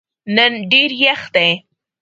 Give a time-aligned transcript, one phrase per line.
[0.35, 1.49] نن ډېر یخ دی.